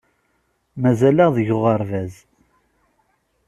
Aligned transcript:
Mazal-aɣ 0.81 1.29
deg 1.37 1.47
uɣerbaz. 1.57 2.13